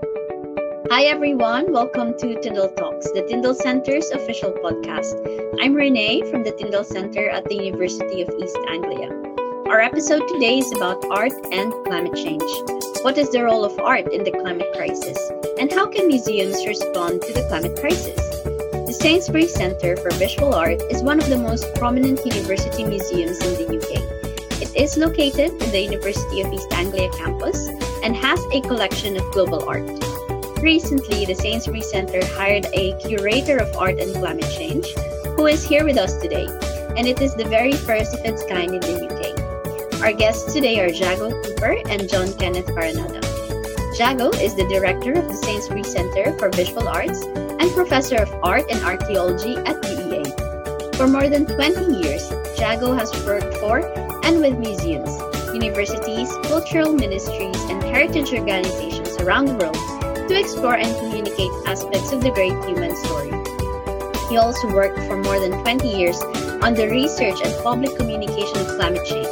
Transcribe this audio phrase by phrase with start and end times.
[0.00, 1.72] Hi, everyone.
[1.72, 5.18] Welcome to Tyndall Talks, the Tyndall Center's official podcast.
[5.60, 9.10] I'm Renee from the Tyndall Center at the University of East Anglia.
[9.66, 12.42] Our episode today is about art and climate change.
[13.02, 15.18] What is the role of art in the climate crisis?
[15.58, 18.20] And how can museums respond to the climate crisis?
[18.86, 23.54] The Sainsbury Centre for Visual Art is one of the most prominent university museums in
[23.54, 24.62] the UK.
[24.62, 27.68] It is located in the University of East Anglia campus
[28.02, 29.88] and has a collection of global art.
[30.62, 34.86] Recently, the Sainsbury Center hired a curator of art and climate change
[35.36, 36.46] who is here with us today,
[36.96, 40.02] and it is the very first of its kind in the UK.
[40.02, 43.22] Our guests today are Jago Cooper and John Kenneth Paranada.
[43.98, 48.64] Jago is the director of the Sainsbury Center for Visual Arts and professor of art
[48.70, 50.94] and archaeology at UEA.
[50.96, 53.78] For more than 20 years, Jago has worked for
[54.24, 55.10] and with museums,
[55.62, 59.74] universities, cultural ministries, and heritage organizations around the world
[60.28, 63.32] to explore and communicate aspects of the great human story.
[64.28, 66.20] He also worked for more than 20 years
[66.62, 69.28] on the research and public communication of climate change,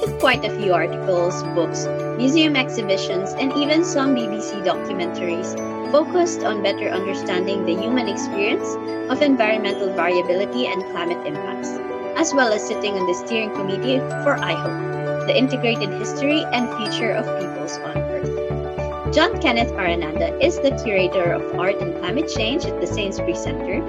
[0.00, 1.86] with quite a few articles, books,
[2.18, 5.56] museum exhibitions, and even some BBC documentaries
[5.92, 8.76] focused on better understanding the human experience
[9.10, 11.70] of environmental variability and climate impacts,
[12.16, 17.12] as well as sitting on the steering committee for IHOPE, the Integrated History and Future
[17.12, 19.14] of Peoples on Earth.
[19.14, 23.84] John Kenneth Paranada is the curator of art and climate change at the Sainsbury Center.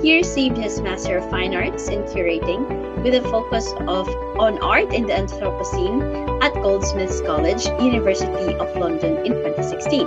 [0.00, 2.62] He received his Master of Fine Arts in curating
[3.02, 9.18] with a focus of on art in the Anthropocene at Goldsmiths College, University of London
[9.26, 10.06] in 2016,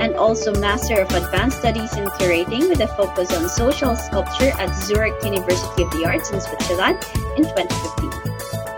[0.00, 4.74] and also Master of Advanced Studies in curating with a focus on social sculpture at
[4.74, 6.98] Zurich University of the Arts in Switzerland
[7.36, 8.29] in 2015.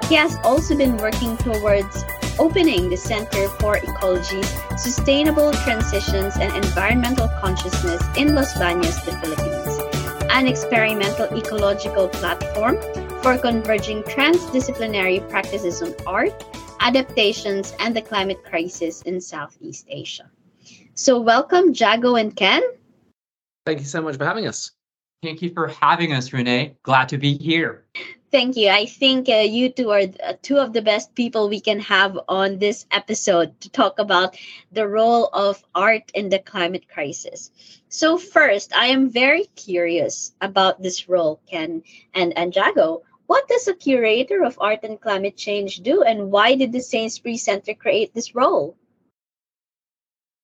[0.08, 2.05] He has also been working towards
[2.39, 10.27] opening the Center for Ecology's Sustainable Transitions and Environmental Consciousness in Los Baños, the Philippines,
[10.30, 12.77] an experimental ecological platform
[13.23, 16.45] for converging transdisciplinary practices on art,
[16.80, 20.29] adaptations, and the climate crisis in Southeast Asia.
[20.95, 22.63] So, welcome, Jago and Ken.
[23.64, 24.73] Thank you so much for having us.
[25.23, 26.77] Thank you for having us, Renee.
[26.83, 27.84] Glad to be here.
[28.33, 28.70] Thank you.
[28.70, 32.19] I think uh, you two are uh, two of the best people we can have
[32.29, 34.39] on this episode to talk about
[34.73, 37.51] the role of art in the climate crisis.
[37.91, 41.83] So first, I am very curious about this role, Ken
[42.15, 43.03] and, and Jago.
[43.27, 47.37] What does a curator of art and climate change do, and why did the Sainsbury
[47.37, 48.77] Center create this role?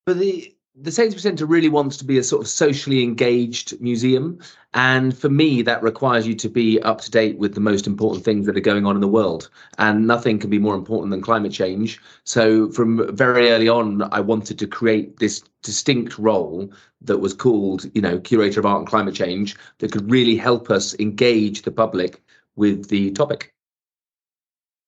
[0.07, 4.39] For the the Sainsbury Centre really wants to be a sort of socially engaged museum.
[4.75, 8.25] And for me, that requires you to be up to date with the most important
[8.25, 9.51] things that are going on in the world.
[9.79, 12.01] And nothing can be more important than climate change.
[12.25, 16.73] So from very early on, I wanted to create this distinct role
[17.03, 20.71] that was called, you know, curator of art and climate change that could really help
[20.71, 22.23] us engage the public
[22.55, 23.53] with the topic.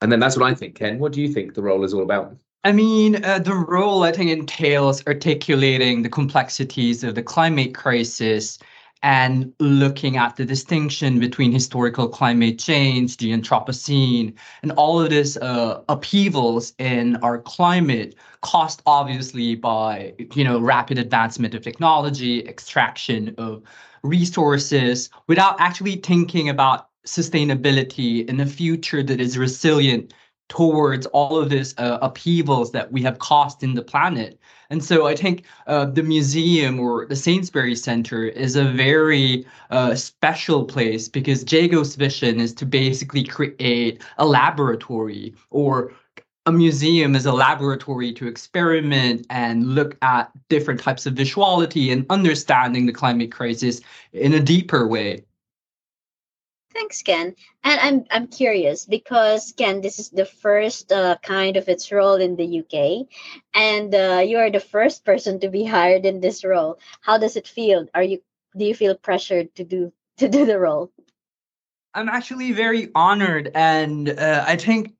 [0.03, 0.77] And then that's what I think.
[0.77, 2.37] Ken, what do you think the role is all about?
[2.63, 8.59] I mean, uh, the role I think entails articulating the complexities of the climate crisis
[9.03, 15.39] and looking at the distinction between historical climate change, the Anthropocene, and all of this
[15.39, 23.35] uh, upheavals in our climate caused obviously by you know rapid advancement of technology, extraction
[23.39, 23.63] of
[24.03, 30.13] resources, without actually thinking about sustainability in a future that is resilient
[30.51, 34.39] towards all of this uh, upheavals that we have caused in the planet.
[34.69, 39.95] And so I think uh, the museum or the Sainsbury Center is a very uh,
[39.95, 45.93] special place because Jago's vision is to basically create a laboratory or
[46.47, 52.05] a museum is a laboratory to experiment and look at different types of visuality and
[52.11, 53.81] understanding the climate crisis
[54.13, 55.23] in a deeper way.
[56.81, 57.37] Thanks, Ken.
[57.63, 62.15] And I'm I'm curious because Ken, this is the first uh, kind of its role
[62.15, 63.07] in the UK,
[63.53, 66.79] and uh, you are the first person to be hired in this role.
[67.03, 67.87] How does it feel?
[67.93, 68.23] Are you
[68.57, 70.91] do you feel pressured to do to do the role?
[71.93, 74.95] I'm actually very honored, and uh, I think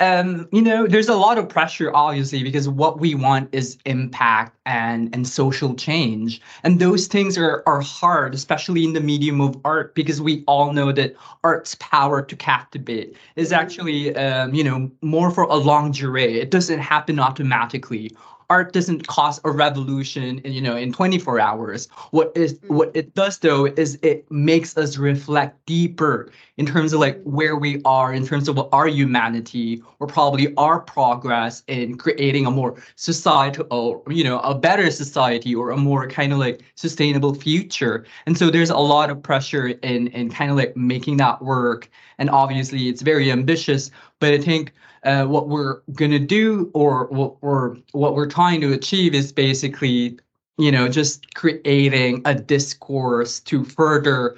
[0.00, 4.54] um you know there's a lot of pressure obviously because what we want is impact
[4.66, 6.40] and and social change.
[6.64, 10.72] And those things are are hard especially in the medium of art because we all
[10.72, 15.94] know that art's power to captivate is actually um you know more for a longue
[15.94, 16.34] durée.
[16.34, 18.14] It doesn't happen automatically
[18.48, 21.88] art doesn't cause a revolution in, you know in 24 hours.
[22.10, 22.68] What is Mm.
[22.76, 27.56] what it does though is it makes us reflect deeper in terms of like where
[27.56, 32.76] we are in terms of our humanity or probably our progress in creating a more
[32.94, 38.04] societal you know a better society or a more kind of like sustainable future.
[38.26, 41.88] And so there's a lot of pressure in in kind of like making that work.
[42.18, 43.90] And obviously it's very ambitious
[44.20, 44.72] but i think
[45.06, 47.06] uh, what we're gonna do or
[47.40, 50.18] or what we're trying to achieve is basically
[50.58, 54.36] you know just creating a discourse to further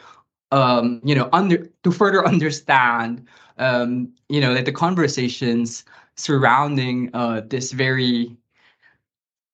[0.53, 3.27] um you know under to further understand
[3.57, 5.85] um you know that the conversations
[6.17, 8.37] surrounding uh this very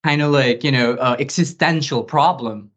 [0.03, 2.69] kind of like you know uh, existential problem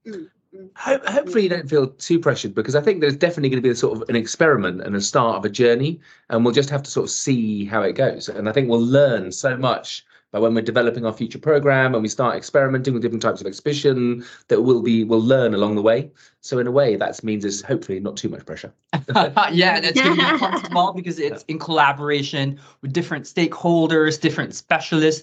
[0.78, 3.72] Ho- hopefully you don't feel too pressured because I think there's definitely going to be
[3.72, 6.84] a sort of an experiment and a start of a journey, and we'll just have
[6.84, 8.28] to sort of see how it goes.
[8.28, 12.02] And I think we'll learn so much by when we're developing our future program and
[12.02, 15.82] we start experimenting with different types of exhibition that we'll be we'll learn along the
[15.82, 16.10] way.
[16.40, 18.72] So in a way, that means there's hopefully not too much pressure.
[19.52, 24.20] yeah, that's going to be fun as well because it's in collaboration with different stakeholders,
[24.20, 25.22] different specialists.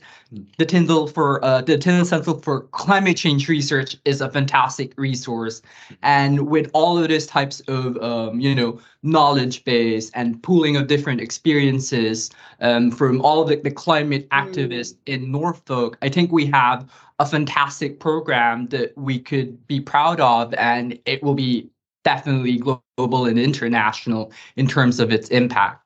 [0.58, 5.62] The Tyndall for uh, the Tyndall Center for Climate Change Research is a fantastic resource,
[6.02, 10.88] and with all of these types of um, you know knowledge base and pooling of
[10.88, 16.48] different experiences um, from all of the, the climate activists in Norfolk, I think we
[16.48, 21.70] have a fantastic program that we could be proud of, and it will be
[22.04, 25.85] definitely global and international in terms of its impact.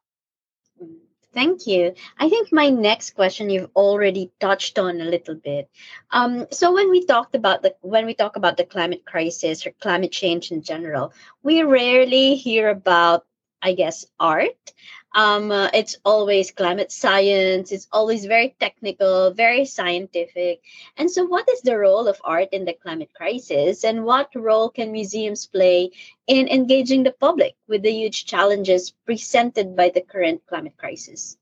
[1.33, 1.93] Thank you.
[2.17, 5.69] I think my next question you've already touched on a little bit.
[6.11, 9.71] Um, so when we talked about the when we talk about the climate crisis or
[9.79, 13.25] climate change in general, we rarely hear about,
[13.61, 14.73] I guess, art.
[15.13, 17.71] Um, uh, it's always climate science.
[17.71, 20.61] It's always very technical, very scientific.
[20.97, 24.69] And so, what is the role of art in the climate crisis, and what role
[24.69, 25.91] can museums play
[26.27, 31.37] in engaging the public with the huge challenges presented by the current climate crisis?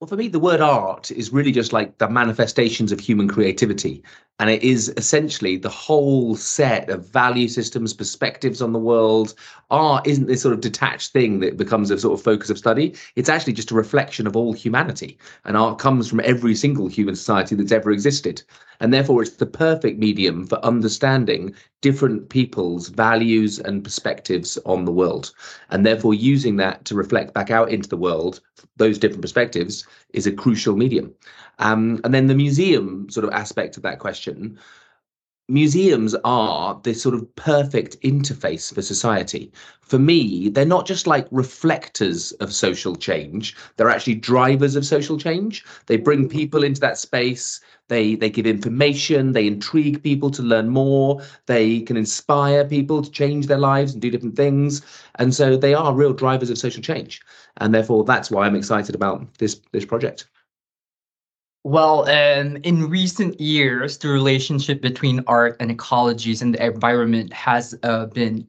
[0.00, 4.04] Well, for me, the word art is really just like the manifestations of human creativity.
[4.40, 9.34] And it is essentially the whole set of value systems, perspectives on the world.
[9.70, 12.94] Art isn't this sort of detached thing that becomes a sort of focus of study.
[13.16, 15.18] It's actually just a reflection of all humanity.
[15.44, 18.42] And art comes from every single human society that's ever existed.
[18.80, 24.92] And therefore, it's the perfect medium for understanding different people's values and perspectives on the
[24.92, 25.32] world.
[25.70, 28.40] And therefore, using that to reflect back out into the world,
[28.76, 31.12] those different perspectives, is a crucial medium.
[31.58, 34.27] Um, and then the museum sort of aspect of that question
[35.48, 39.50] museums are this sort of perfect interface for society.
[39.80, 45.16] For me, they're not just like reflectors of social change, they're actually drivers of social
[45.16, 45.64] change.
[45.86, 46.30] They bring mm.
[46.30, 47.60] people into that space.
[47.88, 53.10] They, they give information, they intrigue people to learn more, they can inspire people to
[53.10, 54.82] change their lives and do different things.
[55.14, 57.22] And so they are real drivers of social change.
[57.56, 60.26] And therefore, that's why I'm excited about this, this project.
[61.64, 67.74] Well, um, in recent years, the relationship between art and ecologies and the environment has
[67.82, 68.46] uh, been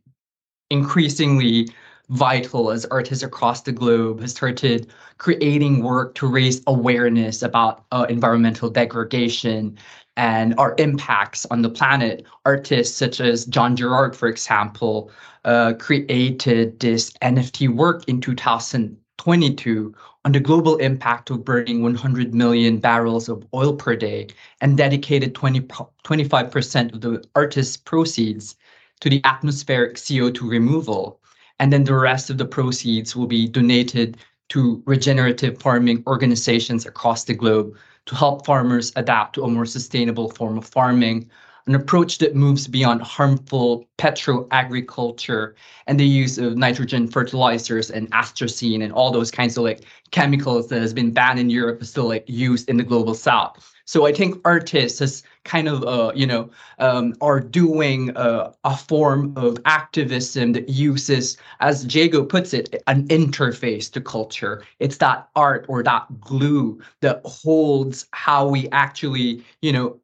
[0.70, 1.68] increasingly
[2.10, 8.06] vital as artists across the globe have started creating work to raise awareness about uh,
[8.10, 9.78] environmental degradation
[10.18, 12.26] and our impacts on the planet.
[12.46, 15.12] Artists such as John Gerrard, for example,
[15.46, 22.78] uh, created this NFT work in 2022 on the global impact of burning 100 million
[22.78, 24.28] barrels of oil per day
[24.62, 28.56] and dedicated 20, 25% of the artist's proceeds
[29.00, 31.22] to the atmospheric CO2 removal.
[31.60, 34.18] And then the rest of the proceeds will be donated
[34.50, 37.78] to regenerative farming organizations across the globe
[38.08, 41.30] to help farmers adapt to a more sustainable form of farming,
[41.70, 48.84] an approach that moves beyond harmful petro-agriculture and the use of nitrogen fertilizers and atrazine
[48.84, 52.08] and all those kinds of like chemicals that has been banned in Europe is still
[52.08, 53.72] like used in the global south.
[53.86, 56.50] So I think artists has kind of uh, you know
[56.80, 63.08] um, are doing uh, a form of activism that uses, as Jago puts it, an
[63.10, 64.64] interface to culture.
[64.80, 70.00] It's that art or that glue that holds how we actually you know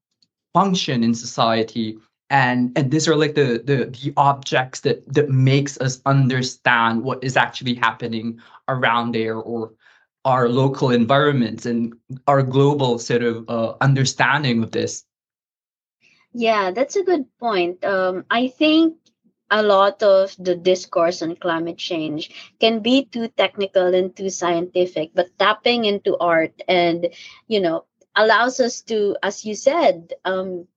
[0.56, 2.00] function in society
[2.32, 7.24] and and these are like the the the objects that that makes us understand what
[7.24, 9.74] is actually happening around there or
[10.26, 11.94] our local environments and
[12.28, 15.06] our global sort of uh, understanding of this
[16.34, 17.84] Yeah, that's a good point.
[17.84, 18.98] Um, I think
[19.52, 25.12] a lot of the discourse on climate change can be too technical and too scientific,
[25.14, 27.10] but tapping into art and,
[27.48, 27.86] you know,
[28.16, 30.68] allows us to, as you said, um,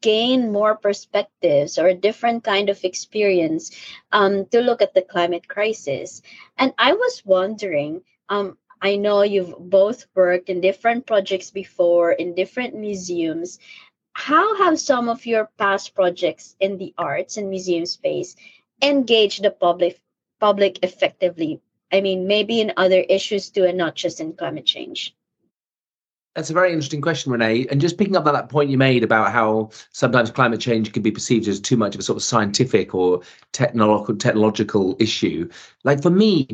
[0.00, 3.70] gain more perspectives or a different kind of experience
[4.12, 6.22] um, to look at the climate crisis.
[6.56, 12.34] And I was wondering, um, I know you've both worked in different projects before in
[12.34, 13.58] different museums.
[14.12, 18.36] How have some of your past projects in the arts and museum space
[18.82, 20.00] engaged the public
[20.40, 21.60] public effectively?
[21.90, 25.14] I mean, maybe in other issues too, and not just in climate change.
[26.38, 27.66] That's a very interesting question, Renee.
[27.68, 31.02] And just picking up on that point you made about how sometimes climate change can
[31.02, 35.48] be perceived as too much of a sort of scientific or technological technological issue.
[35.82, 36.46] Like for me,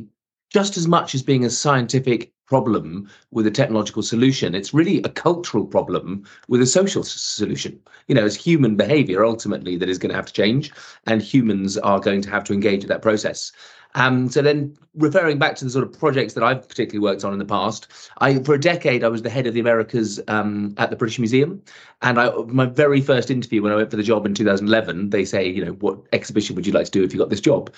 [0.48, 5.10] just as much as being a scientific problem with a technological solution, it's really a
[5.10, 7.78] cultural problem with a social solution.
[8.08, 10.72] You know, it's human behavior ultimately that is going to have to change,
[11.06, 13.52] and humans are going to have to engage with that process.
[13.94, 17.32] Um, so then referring back to the sort of projects that I've particularly worked on
[17.32, 17.86] in the past,
[18.18, 21.18] I for a decade I was the head of the Americas um, at the British
[21.18, 21.62] Museum,
[22.02, 25.24] and I my very first interview when I went for the job in 2011, they
[25.24, 27.72] say, you know, what exhibition would you like to do if you got this job?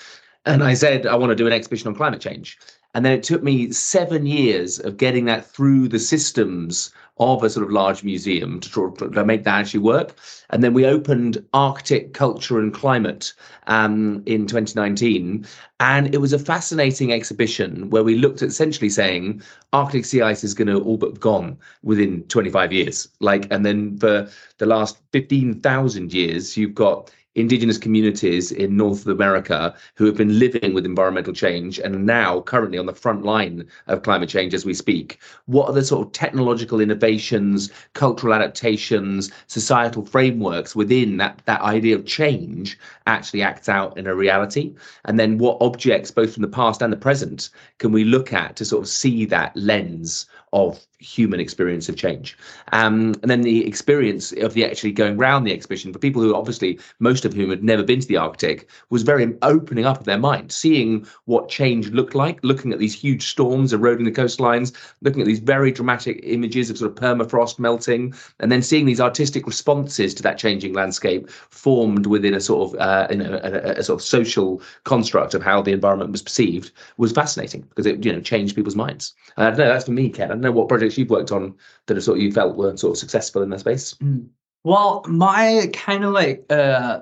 [0.47, 2.57] And I said, I want to do an exhibition on climate change.
[2.95, 7.49] And then it took me seven years of getting that through the systems of a
[7.49, 10.15] sort of large museum to, try, to make that actually work.
[10.51, 13.33] And then we opened Arctic Culture and Climate
[13.69, 15.47] um, in 2019.
[15.81, 19.43] And it was a fascinating exhibition where we looked at essentially saying
[19.73, 23.09] Arctic sea ice is going to all but gone within 25 years.
[23.21, 29.75] Like, and then for the last 15,000 years, you've got indigenous communities in North America
[29.95, 34.03] who have been living with environmental change and now currently on the front line of
[34.03, 35.21] climate change as we speak.
[35.45, 41.95] What are the sort of technological innovations, cultural adaptations, societal frameworks within that, that idea
[41.95, 44.75] of change actually acts out in a reality?
[45.05, 48.57] And then what objects, both from the past and the present, can we look at
[48.57, 52.37] to sort of see that lens of human experience of change.
[52.73, 56.35] Um, and then the experience of the actually going around the exhibition for people who
[56.35, 60.07] obviously most of whom had never been to the Arctic was very opening up of
[60.07, 64.73] their mind, seeing what change looked like, looking at these huge storms eroding the coastlines,
[65.03, 69.01] looking at these very dramatic images of sort of permafrost melting, and then seeing these
[69.01, 73.81] artistic responses to that changing landscape formed within a sort of uh, in a, a,
[73.81, 78.05] a sort of social construct of how the environment was perceived was fascinating because it
[78.05, 79.15] you know changed people's minds.
[79.37, 79.69] Uh, I don't know.
[79.69, 80.31] That's for me, Ken.
[80.31, 81.55] I don't know what projects you've worked on
[81.87, 83.95] that have sort of you felt were sort of successful in that space.
[83.95, 84.29] Mm.
[84.65, 87.01] Well, my kind of like uh,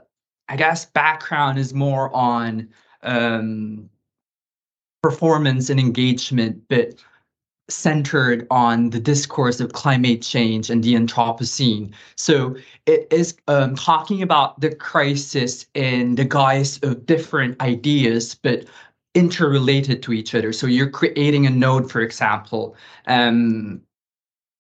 [0.49, 2.69] I guess background is more on
[3.03, 3.89] um,
[5.03, 6.95] performance and engagement, but
[7.71, 11.95] centered on the discourse of climate change and the Anthropocene.
[12.15, 18.67] So it is um, talking about the crisis in the guise of different ideas, but
[19.15, 20.53] interrelated to each other.
[20.53, 23.81] So you're creating a node, for example, um,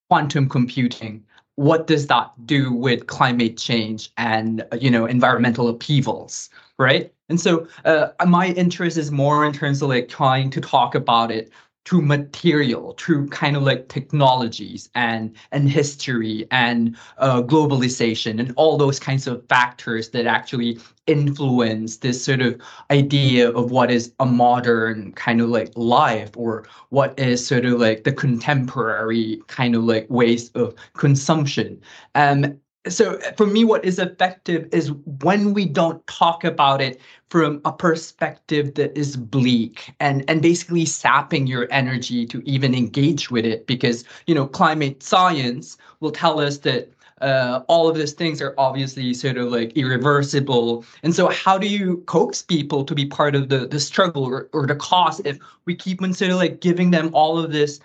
[0.09, 1.25] quantum computing.
[1.57, 7.13] What does that do with climate change and you know environmental upheavals, right?
[7.29, 11.31] And so uh, my interest is more in terms of like trying to talk about
[11.31, 11.51] it
[11.85, 18.76] through material, through kind of like technologies and and history and uh, globalization and all
[18.79, 22.61] those kinds of factors that actually influence this sort of
[22.91, 27.79] idea of what is a modern kind of like life or what is sort of
[27.79, 31.81] like the contemporary kind of like ways of consumption.
[32.14, 37.00] Um, so for me what is effective is when we don't talk about it
[37.31, 43.31] from a perspective that is bleak and and basically sapping your energy to even engage
[43.31, 48.12] with it because you know climate science will tell us that uh, all of these
[48.12, 50.85] things are obviously sort of like irreversible.
[51.03, 54.50] And so how do you coax people to be part of the, the struggle or,
[54.53, 57.81] or the cause if we keep on sort of like giving them all of this?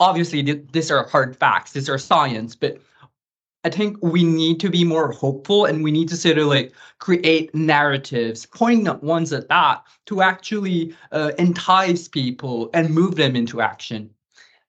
[0.00, 2.80] Obviously, th- these are hard facts, these are science, but
[3.64, 6.72] I think we need to be more hopeful and we need to sort of like
[6.98, 13.60] create narratives, poignant ones at that, to actually uh, entice people and move them into
[13.60, 14.10] action.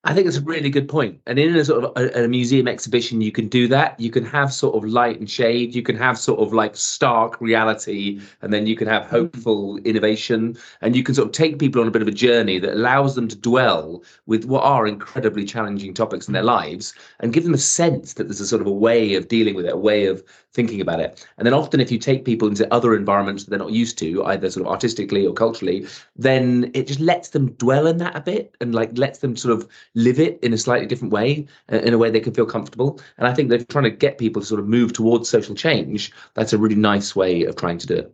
[0.05, 1.21] I think it's a really good point.
[1.27, 3.97] And in a sort of a, a, museum exhibition, you can do that.
[3.97, 5.73] You can have sort of light and shade.
[5.73, 9.15] You can have sort of like stark reality, and then you can have mm-hmm.
[9.15, 10.57] hopeful innovation.
[10.81, 13.15] And you can sort of take people on a bit of a journey that allows
[13.15, 17.53] them to dwell with what are incredibly challenging topics in their lives and give them
[17.53, 20.07] a sense that there's a sort of a way of dealing with it, a way
[20.07, 20.21] of
[20.53, 21.25] thinking about it.
[21.37, 24.23] And then often, if you take people into other environments that they're not used to,
[24.25, 28.21] either sort of artistically or culturally, then it just lets them dwell in that a
[28.21, 31.77] bit and like lets them sort of live it in a slightly different way, uh,
[31.77, 32.99] in a way they can feel comfortable.
[33.17, 36.11] And I think they're trying to get people to sort of move towards social change.
[36.35, 38.13] That's a really nice way of trying to do it.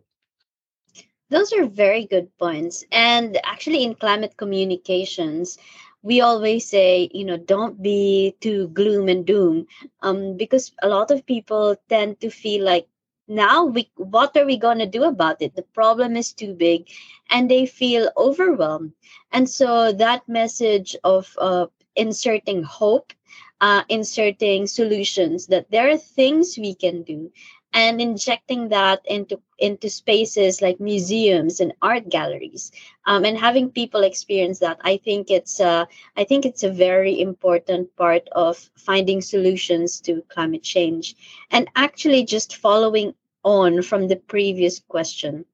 [1.28, 2.84] Those are very good points.
[2.90, 5.58] And actually, in climate communications,
[6.02, 9.66] we always say, you know, don't be too gloom and doom,
[10.02, 12.86] um, because a lot of people tend to feel like
[13.28, 15.54] now we what are we going to do about it?
[15.56, 16.88] The problem is too big.
[17.30, 18.92] And they feel overwhelmed.
[19.32, 21.66] And so that message of uh,
[21.96, 23.12] inserting hope
[23.60, 27.30] uh, inserting solutions that there are things we can do
[27.72, 32.72] and injecting that into into spaces like museums and art galleries.
[33.06, 35.84] Um, and having people experience that i think it's uh,
[36.16, 41.14] i think it's a very important part of finding solutions to climate change.
[41.50, 45.44] And actually just following on from the previous question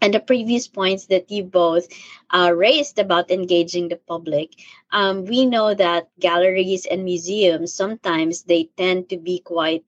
[0.00, 1.88] and the previous points that you both
[2.30, 4.52] uh, raised about engaging the public
[4.92, 9.84] um, we know that galleries and museums sometimes they tend to be quite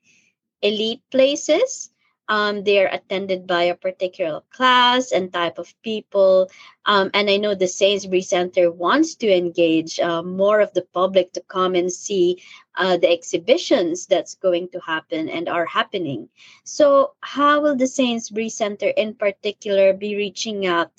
[0.63, 1.91] elite places
[2.31, 6.49] um, they're attended by a particular class and type of people.
[6.87, 11.33] Um, and I know the Sainsbury Center wants to engage uh, more of the public
[11.33, 12.41] to come and see
[12.77, 16.29] uh, the exhibitions that's going to happen and are happening.
[16.63, 20.93] So, how will the Sainsbury Center in particular be reaching out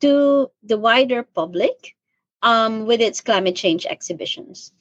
[0.00, 1.94] to the wider public
[2.42, 4.72] um, with its climate change exhibitions?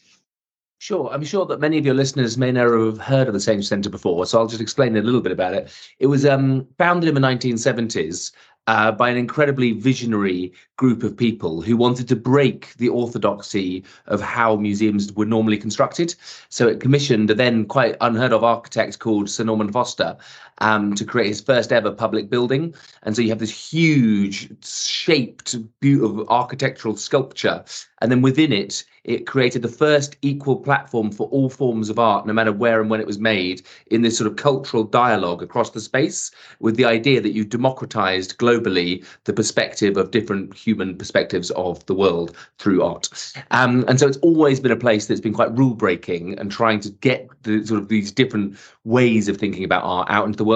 [0.83, 1.09] Sure.
[1.13, 3.89] I'm sure that many of your listeners may never have heard of the Sainsbury Centre
[3.89, 5.71] before, so I'll just explain a little bit about it.
[5.99, 8.33] It was um, founded in the 1970s
[8.67, 14.19] uh, by an incredibly visionary group of people who wanted to break the orthodoxy of
[14.19, 16.15] how museums were normally constructed.
[16.49, 20.17] So it commissioned a then quite unheard of architect called Sir Norman Foster
[20.63, 22.73] um, to create his first ever public building.
[23.03, 27.65] And so you have this huge, shaped, beautiful architectural sculpture.
[28.01, 32.25] And then within it, it created the first equal platform for all forms of art,
[32.25, 35.71] no matter where and when it was made, in this sort of cultural dialogue across
[35.71, 41.51] the space, with the idea that you democratized globally the perspective of different human perspectives
[41.51, 43.09] of the world through art.
[43.51, 46.79] Um, and so it's always been a place that's been quite rule breaking and trying
[46.81, 50.45] to get the sort of these different ways of thinking about art out into the
[50.45, 50.52] world.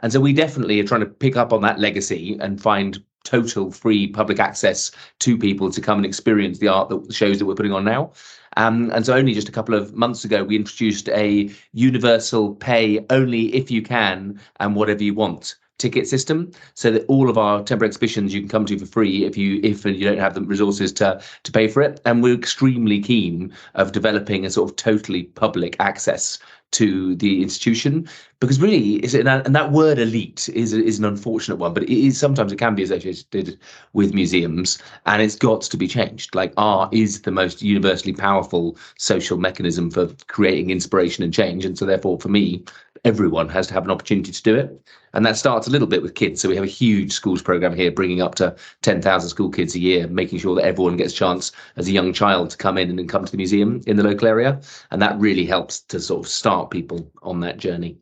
[0.00, 3.70] And so we definitely are trying to pick up on that legacy and find total
[3.72, 7.54] free public access to people to come and experience the art that shows that we're
[7.54, 8.12] putting on now.
[8.56, 13.04] Um, and so only just a couple of months ago, we introduced a universal pay
[13.10, 17.62] only if you can and whatever you want ticket system so that all of our
[17.62, 20.34] temporary exhibitions you can come to for free if you if and you don't have
[20.34, 22.00] the resources to to pay for it.
[22.04, 26.38] And we're extremely keen of developing a sort of totally public access
[26.72, 28.08] to the institution
[28.40, 31.90] because really is it and that word elite is is an unfortunate one but it
[31.90, 33.58] is sometimes it can be associated
[33.92, 36.34] with museums and it's got to be changed.
[36.34, 41.78] Like art is the most universally powerful social mechanism for creating inspiration and change and
[41.78, 42.64] so therefore for me
[43.06, 46.02] everyone has to have an opportunity to do it and that starts a little bit
[46.02, 46.42] with kids.
[46.42, 49.78] So we have a huge schools program here, bringing up to 10,000 school kids a
[49.78, 52.98] year, making sure that everyone gets a chance as a young child to come in
[52.98, 54.60] and come to the museum in the local area.
[54.90, 57.96] And that really helps to sort of start people on that journey.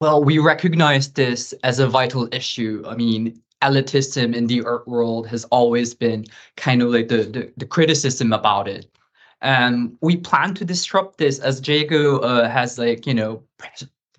[0.00, 2.82] Well, we recognize this as a vital issue.
[2.84, 6.24] I mean, elitism in the art world has always been
[6.56, 8.90] kind of like the, the, the criticism about it.
[9.42, 13.42] And we plan to disrupt this as Jago uh, has like, you know,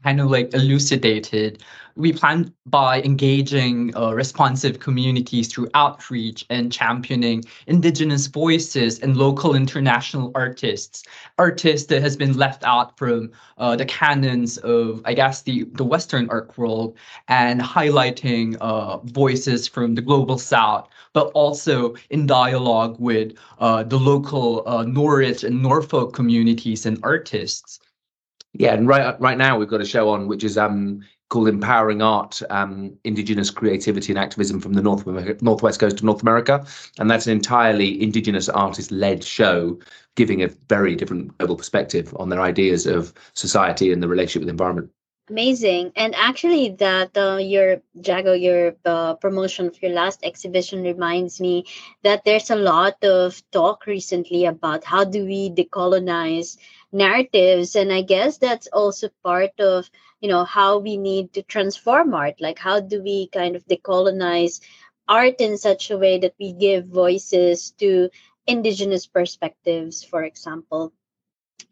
[0.04, 1.64] kind of like elucidated,
[1.98, 9.56] we plan by engaging uh, responsive communities through outreach and championing indigenous voices and local
[9.56, 11.04] international artists,
[11.40, 15.84] artists that has been left out from uh, the canons of, I guess, the, the
[15.84, 16.96] Western art world,
[17.28, 23.98] and highlighting uh, voices from the global South, but also in dialogue with uh, the
[23.98, 27.80] local uh, Norwich and Norfolk communities and artists.
[28.54, 32.02] Yeah, and right right now we've got a show on which is um called Empowering
[32.02, 35.06] Art, um, Indigenous Creativity and Activism from the North
[35.42, 36.66] Northwest Coast of North America,
[37.00, 39.78] and that's an entirely Indigenous artist-led show,
[40.16, 44.48] giving a very different global perspective on their ideas of society and the relationship with
[44.48, 44.90] the environment.
[45.30, 51.42] Amazing, and actually, that uh, your Jago, your uh, promotion of your last exhibition reminds
[51.42, 51.66] me
[52.04, 56.58] that there's a lot of talk recently about how do we decolonize
[56.92, 57.76] narratives.
[57.76, 59.90] And i guess that's also part of
[60.22, 62.42] you know how we need to transform art.
[62.42, 64.62] Like how do we kind of decolonize
[65.08, 68.10] art in such a way that we give voices to
[68.46, 70.94] indigenous perspectives for example?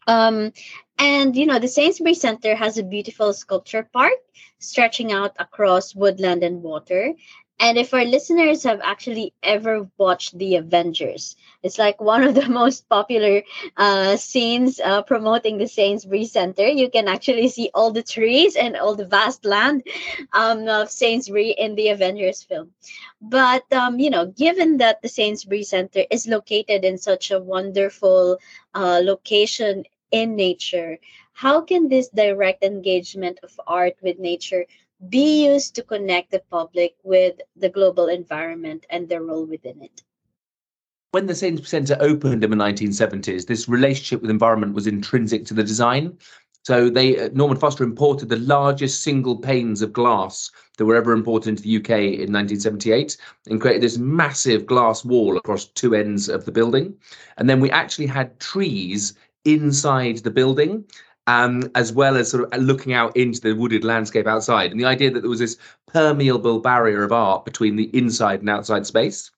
[0.08, 0.52] Um,
[0.98, 4.14] and you know the sainsbury center has a beautiful sculpture park
[4.60, 7.14] stretching out across woodland and water
[7.60, 12.48] And if our listeners have actually ever watched The Avengers, it's like one of the
[12.62, 13.44] most popular
[13.78, 16.68] uh, scenes uh, promoting the Sainsbury Center.
[16.68, 19.84] You can actually see all the trees and all the vast land
[20.34, 22.72] um, of Sainsbury in the Avengers film.
[23.22, 28.38] But, um, you know, given that the Sainsbury Center is located in such a wonderful
[28.74, 30.98] uh, location in nature,
[31.34, 34.66] how can this direct engagement of art with nature
[35.10, 40.04] be used to connect the public with the global environment and their role within it.
[41.12, 45.54] When the Sainsbury Centre opened in the 1970s, this relationship with environment was intrinsic to
[45.54, 46.18] the design.
[46.64, 51.14] So they uh, Norman Foster imported the largest single panes of glass that were ever
[51.14, 56.28] imported into the UK in 1978 and created this massive glass wall across two ends
[56.28, 56.96] of the building.
[57.38, 59.14] And then we actually had trees
[59.46, 60.84] inside the building
[61.28, 64.72] um, as well as sort of looking out into the wooded landscape outside.
[64.72, 65.58] And the idea that there was this
[65.88, 69.32] permeable barrier of art between the inside and outside space.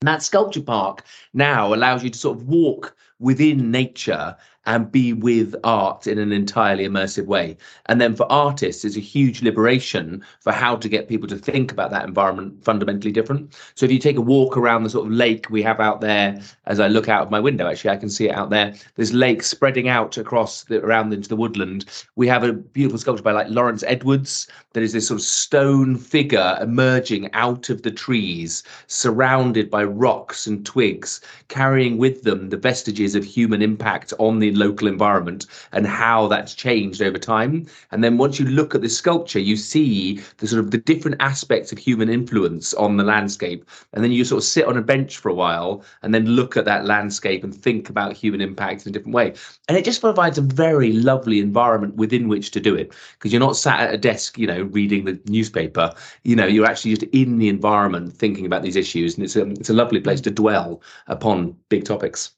[0.00, 5.12] And that sculpture park now allows you to sort of walk within nature and be
[5.12, 7.56] with art in an entirely immersive way.
[7.86, 11.72] And then for artists, it's a huge liberation for how to get people to think
[11.72, 13.54] about that environment fundamentally different.
[13.74, 16.40] So if you take a walk around the sort of lake we have out there,
[16.66, 18.74] as I look out of my window, actually, I can see it out there.
[18.96, 21.84] This lake spreading out across the, around into the woodland.
[22.16, 25.96] We have a beautiful sculpture by like Laurence Edwards that is this sort of stone
[25.96, 32.56] figure emerging out of the trees, surrounded by rocks and twigs, carrying with them the
[32.56, 37.66] vestiges of human impact on the local environment and how that's changed over time.
[37.90, 41.16] And then once you look at the sculpture, you see the sort of the different
[41.20, 43.68] aspects of human influence on the landscape.
[43.92, 46.56] And then you sort of sit on a bench for a while and then look
[46.56, 49.34] at that landscape and think about human impact in a different way.
[49.68, 53.40] And it just provides a very lovely environment within which to do it because you're
[53.40, 55.92] not sat at a desk, you know, reading the newspaper.
[56.22, 59.14] You know, you're actually just in the environment thinking about these issues.
[59.14, 62.32] And it's a, it's a lovely place to dwell upon big topics.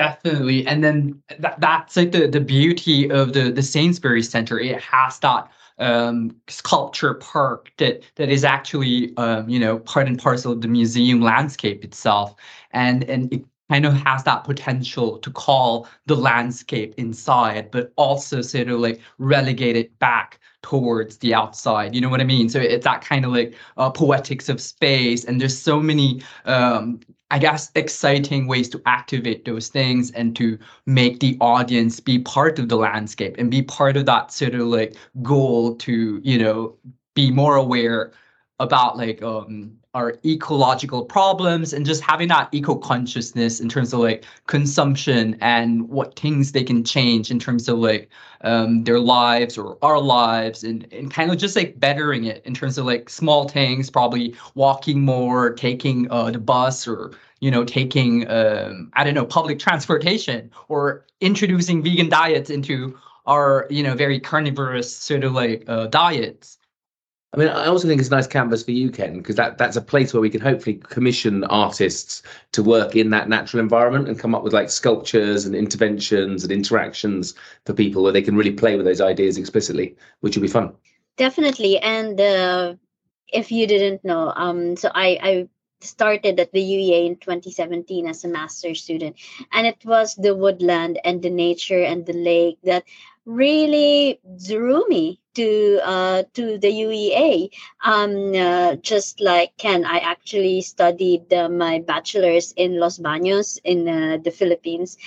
[0.00, 0.66] Definitely.
[0.66, 4.58] And then that, that's like the, the beauty of the, the Sainsbury Center.
[4.58, 10.18] It has that um, sculpture park that that is actually um, you know part and
[10.18, 12.34] parcel of the museum landscape itself,
[12.72, 18.40] and and it kind of has that potential to call the landscape inside, but also
[18.40, 21.94] sort of like relegate it back towards the outside.
[21.94, 22.48] You know what I mean?
[22.48, 27.00] So it's that kind of like uh, poetics of space, and there's so many, um,
[27.30, 32.58] I guess, exciting ways to activate those things and to make the audience be part
[32.58, 36.76] of the landscape and be part of that sort of like goal to, you know,
[37.14, 38.12] be more aware
[38.60, 43.98] about like um our ecological problems and just having that eco consciousness in terms of
[43.98, 48.08] like consumption and what things they can change in terms of like
[48.42, 52.54] um, their lives or our lives and, and kind of just like bettering it in
[52.54, 57.64] terms of like small things probably walking more taking uh, the bus or you know
[57.64, 62.96] taking um, i don't know public transportation or introducing vegan diets into
[63.26, 66.58] our you know very carnivorous sort of like uh, diets
[67.32, 69.76] I mean, I also think it's a nice canvas for you, Ken, because that, that's
[69.76, 74.18] a place where we can hopefully commission artists to work in that natural environment and
[74.18, 77.34] come up with like sculptures and interventions and interactions
[77.66, 80.74] for people where they can really play with those ideas explicitly, which will be fun.
[81.16, 81.78] Definitely.
[81.78, 82.74] And uh,
[83.32, 85.48] if you didn't know, um, so I, I
[85.82, 89.14] started at the UEA in 2017 as a master's student,
[89.52, 92.82] and it was the woodland and the nature and the lake that
[93.24, 97.50] really drew me to uh, to the UEA.
[97.84, 103.88] Um, uh, just like Ken, I actually studied uh, my bachelor's in Los Baños in
[103.88, 104.98] uh, the Philippines,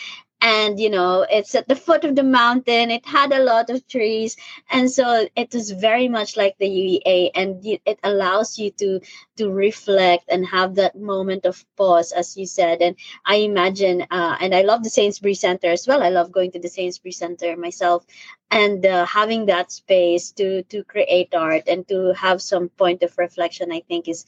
[0.43, 3.87] and you know it's at the foot of the mountain it had a lot of
[3.87, 4.35] trees
[4.69, 8.99] and so it was very much like the UEA and it allows you to
[9.37, 14.35] to reflect and have that moment of pause as you said and I imagine uh,
[14.41, 17.55] and I love the Sainsbury Center as well I love going to the Sainsbury Center
[17.55, 18.05] myself
[18.51, 23.17] and uh, having that space to to create art and to have some point of
[23.17, 24.25] reflection I think is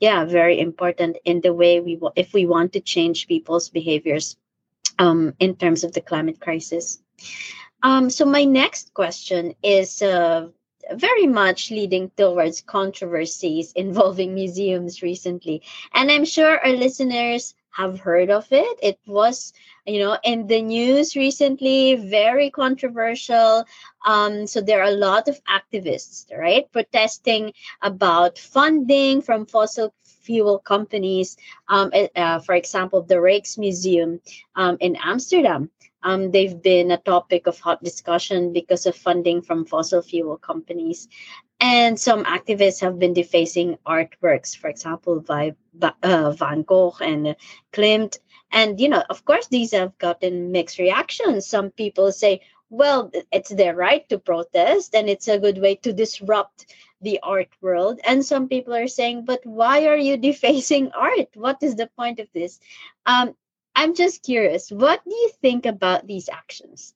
[0.00, 4.36] yeah very important in the way we if we want to change people's behaviors
[4.98, 6.98] um, in terms of the climate crisis.
[7.82, 10.48] Um, so my next question is uh,
[10.92, 15.62] very much leading towards controversies involving museums recently,
[15.94, 18.78] and I'm sure our listeners have heard of it.
[18.82, 19.52] It was,
[19.86, 23.64] you know, in the news recently, very controversial.
[24.04, 30.58] Um, so there are a lot of activists, right, protesting about funding from fossil fuel
[30.58, 31.36] companies.
[31.68, 34.20] Um, eh, uh, for example, the Rijksmuseum
[34.56, 35.70] um, in Amsterdam
[36.02, 41.08] Um, they've been a topic of hot discussion because of funding from fossil fuel companies.
[41.60, 45.54] And some activists have been defacing artworks, for example, by
[46.02, 47.34] uh, Van Gogh and
[47.72, 48.18] Klimt.
[48.52, 51.46] And, you know, of course, these have gotten mixed reactions.
[51.46, 55.92] Some people say, well, it's their right to protest and it's a good way to
[55.92, 56.66] disrupt
[57.00, 58.00] the art world.
[58.04, 61.28] And some people are saying, but why are you defacing art?
[61.34, 62.58] What is the point of this?
[63.06, 63.34] Um,
[63.74, 66.94] I'm just curious, what do you think about these actions?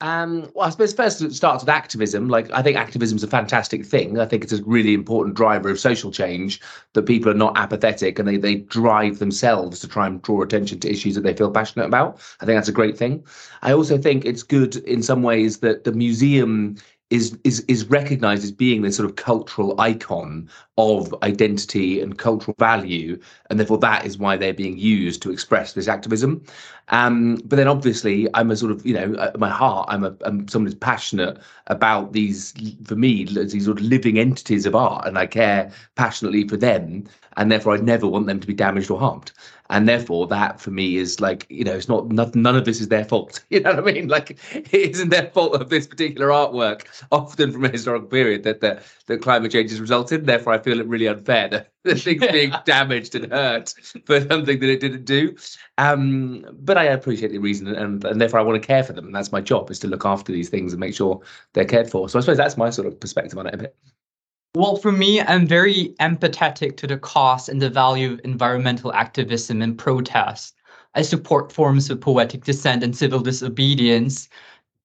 [0.00, 2.28] Um, well, I suppose first it starts with activism.
[2.28, 4.20] Like, I think activism is a fantastic thing.
[4.20, 6.60] I think it's a really important driver of social change
[6.92, 10.78] that people are not apathetic and they, they drive themselves to try and draw attention
[10.80, 12.20] to issues that they feel passionate about.
[12.40, 13.24] I think that's a great thing.
[13.62, 16.76] I also think it's good in some ways that the museum
[17.10, 22.54] is is is recognized as being this sort of cultural icon of identity and cultural
[22.58, 26.44] value and therefore that is why they're being used to express this activism
[26.90, 30.14] um, but then obviously i'm a sort of you know at my heart i'm a
[30.24, 35.06] i'm someone who's passionate about these for me these sort of living entities of art
[35.06, 37.04] and i care passionately for them
[37.38, 39.32] and therefore i never want them to be damaged or harmed.
[39.70, 42.80] And therefore that for me is like you know it's not nothing none of this
[42.80, 43.44] is their fault.
[43.50, 44.08] You know what i mean?
[44.08, 48.60] Like it isn't their fault of this particular artwork often from a historical period that
[48.60, 52.26] the, that climate change has resulted therefore i feel it really unfair that the thing's
[52.28, 53.72] being damaged and hurt
[54.04, 55.34] for something that it didn't do
[55.78, 59.06] um, but i appreciate the reason and, and therefore i want to care for them
[59.06, 61.20] and that's my job is to look after these things and make sure
[61.52, 63.76] they're cared for so i suppose that's my sort of perspective on it a bit
[64.54, 69.60] well, for me, I'm very empathetic to the cost and the value of environmental activism
[69.60, 70.56] and protest.
[70.94, 74.28] I support forms of poetic dissent and civil disobedience.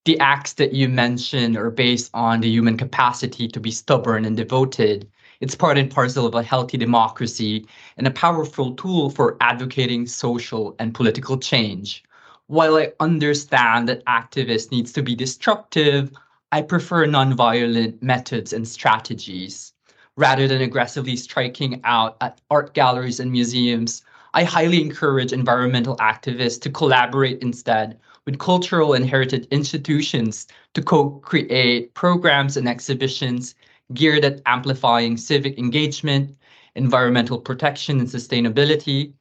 [0.06, 4.36] The acts that you mentioned are based on the human capacity to be stubborn and
[4.36, 5.10] devoted.
[5.44, 10.74] It's part and parcel of a healthy democracy and a powerful tool for advocating social
[10.80, 12.02] and political change.
[12.48, 16.14] While I understand that activists needs to be destructive,
[16.54, 19.74] I prefer nonviolent methods and strategies.
[20.16, 24.02] Rather than aggressively striking out at art galleries and museums,
[24.34, 31.94] I highly encourage environmental activists to collaborate instead with cultural and heritage institutions to co-create
[31.96, 33.56] programs and exhibitions
[33.94, 36.38] geared at amplifying civic engagement,
[36.76, 39.14] environmental protection and sustainability,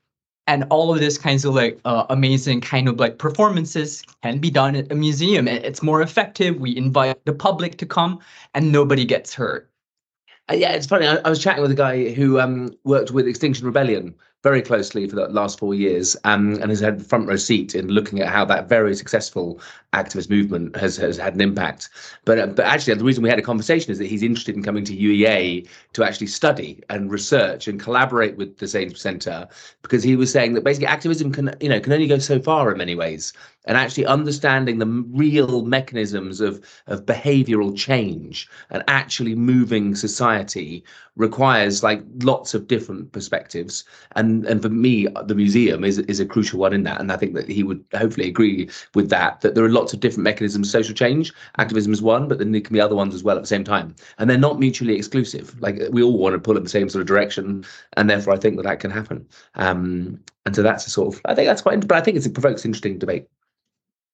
[0.46, 4.50] and all of this kinds of like uh, amazing kind of like performances can be
[4.50, 5.46] done at a museum.
[5.46, 6.56] It's more effective.
[6.56, 8.18] We invite the public to come
[8.54, 9.70] and nobody gets hurt.
[10.50, 11.06] Uh, yeah it's funny.
[11.06, 15.08] I, I, was chatting with a guy who um, worked with extinction rebellion very closely
[15.08, 18.20] for the last four years um, and has had the front row seat in looking
[18.20, 19.60] at how that very successful
[19.92, 21.90] activist movement has, has had an impact.
[22.24, 24.62] But uh, but actually, the reason we had a conversation is that he's interested in
[24.62, 29.46] coming to UEA to actually study and research and collaborate with the Sainsbury Centre
[29.82, 32.70] because he was saying that basically activism can you know can only go so far
[32.72, 33.32] in many ways
[33.66, 40.84] and actually understanding the real mechanisms of of behavioral change and actually moving society
[41.16, 43.84] requires like lots of different perspectives.
[44.16, 47.00] And and for me the museum is is a crucial one in that.
[47.00, 50.00] And i think that he would hopefully agree with that that there are lots of
[50.00, 50.68] different mechanisms.
[50.68, 53.36] Of social change activism is one but then there can be other ones as well
[53.36, 53.94] at the same time.
[54.18, 55.60] And they're not mutually exclusive.
[55.60, 57.64] Like we all want to pull in the same sort of direction
[57.96, 59.26] and therefore i think that that can happen.
[59.54, 62.34] Um and so that's a sort of i think that's quite but i think it
[62.34, 63.26] provokes interesting debate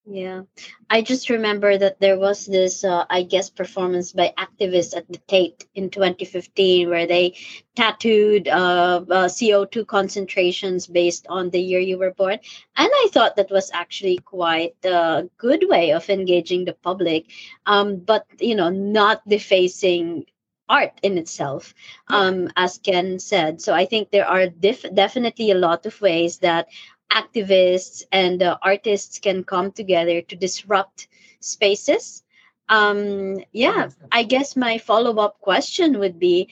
[0.05, 0.41] yeah.
[0.89, 5.19] I just remember that there was this, uh, I guess, performance by activists at the
[5.27, 7.37] Tate in 2015 where they
[7.75, 12.39] tattooed uh, uh, CO2 concentrations based on the year you were born.
[12.75, 17.27] And I thought that was actually quite a good way of engaging the public,
[17.65, 20.25] um, but, you know, not defacing
[20.69, 21.73] art in itself
[22.09, 26.37] um, as ken said so i think there are def- definitely a lot of ways
[26.37, 26.67] that
[27.11, 31.07] activists and uh, artists can come together to disrupt
[31.39, 32.23] spaces.
[32.69, 36.49] Um, yeah, I guess my follow up question would be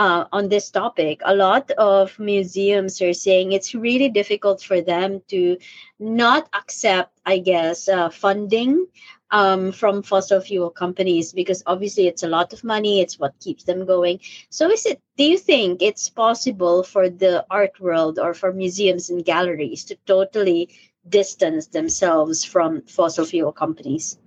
[0.00, 1.20] uh, on this topic.
[1.26, 5.58] A lot of museums are saying it's really difficult for them to
[5.98, 8.86] not accept, I guess, uh, funding
[9.30, 13.62] um, from fossil fuel companies because obviously it's a lot of money it's what keeps
[13.62, 18.34] them going so is it do you think it's possible for the art world or
[18.34, 20.68] for museums and galleries to totally
[21.08, 24.18] distance themselves from fossil fuel companies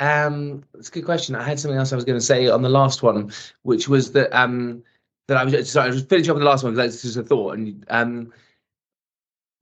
[0.00, 1.34] um it's a good question.
[1.34, 3.32] I had something else i was going to say on the last one
[3.62, 4.82] which was that um
[5.26, 7.16] that i was sorry i was finishing up on the last one because that's just
[7.16, 8.32] a thought and um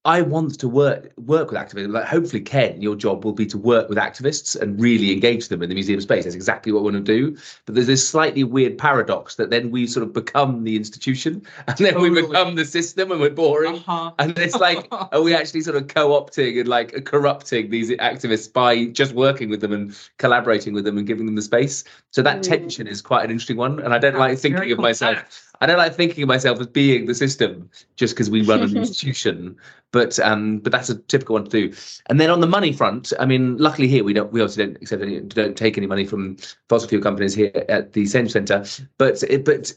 [0.07, 1.93] I want to work work with activists.
[1.93, 5.65] Like hopefully, Ken, your job will be to work with activists and really engage them
[5.65, 6.23] in the museum space.
[6.23, 7.37] That's exactly what we want to do.
[7.65, 11.77] But there's this slightly weird paradox that then we sort of become the institution, and
[11.77, 12.11] then totally.
[12.11, 13.75] we become the system, and we're boring.
[13.75, 14.13] Uh-huh.
[14.21, 18.85] And it's like, are we actually sort of co-opting and like corrupting these activists by
[18.87, 21.83] just working with them and collaborating with them and giving them the space?
[22.13, 22.43] So that mm.
[22.43, 25.67] tension is quite an interesting one, and I don't That's like thinking of myself I
[25.67, 29.57] don't like thinking of myself as being the system just because we run an institution.
[29.93, 31.75] But um, but that's a typical one to do.
[32.09, 34.83] And then on the money front, I mean, luckily here we don't we obviously don't
[34.83, 36.37] accept any don't take any money from
[36.69, 38.87] fossil fuel companies here at the Sainsbury Centre.
[38.99, 39.73] But but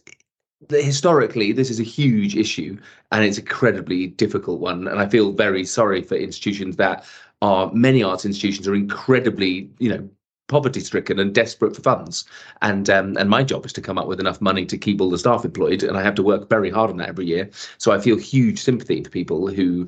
[0.69, 2.77] historically this is a huge issue
[3.11, 4.87] and it's incredibly difficult one.
[4.87, 7.05] And I feel very sorry for institutions that
[7.41, 10.09] are many arts institutions are incredibly you know
[10.49, 12.25] poverty stricken and desperate for funds.
[12.61, 15.09] And um, and my job is to come up with enough money to keep all
[15.09, 17.49] the staff employed, and I have to work very hard on that every year.
[17.77, 19.87] So I feel huge sympathy for people who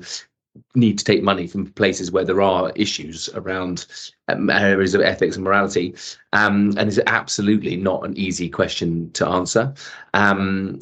[0.74, 3.86] need to take money from places where there are issues around
[4.28, 5.94] um, areas of ethics and morality
[6.32, 9.72] um, and it's absolutely not an easy question to answer
[10.12, 10.78] um,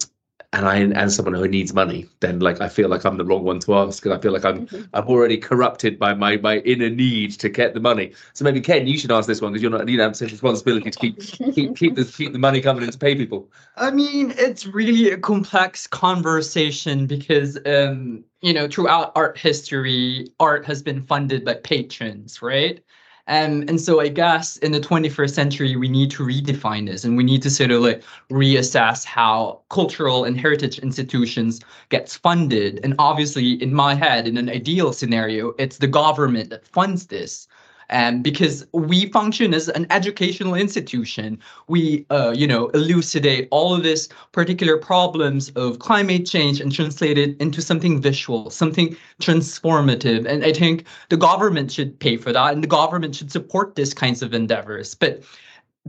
[0.53, 3.45] and I and someone who needs money, then like I feel like I'm the wrong
[3.45, 4.83] one to ask, and I feel like I'm mm-hmm.
[4.95, 8.13] I'm already corrupted by my my inner need to get the money.
[8.33, 10.33] So maybe Ken, you should ask this one because you're not you don't have such
[10.33, 13.49] responsibility to keep keep keep the keep the money coming in to pay people.
[13.77, 20.67] I mean, it's really a complex conversation because um you know throughout art history, art
[20.67, 22.83] has been funded by patrons, right?
[23.31, 27.17] Um, and so I guess in the 21st century, we need to redefine this and
[27.17, 32.81] we need to sort of like reassess how cultural and heritage institutions gets funded.
[32.83, 37.47] And obviously, in my head, in an ideal scenario, it's the government that funds this
[37.91, 41.39] um, because we function as an educational institution.
[41.69, 47.19] We, uh, you know, elucidate all of this particular problems of climate change and translate
[47.19, 50.27] it into something visual, something transformative.
[50.27, 53.93] And I think the government should pay for that, and the government should support these
[53.93, 54.95] kinds of endeavors.
[54.95, 55.23] But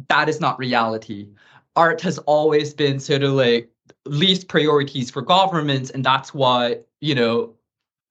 [0.09, 1.27] that is not reality.
[1.75, 3.69] Art has always been sort of like
[4.05, 7.53] least priorities for governments, and that's why you know